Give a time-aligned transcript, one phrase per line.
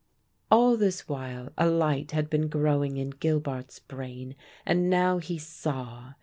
[0.49, 4.35] All this while a light had been growing in Gilbart's brain,
[4.65, 6.13] and now he saw.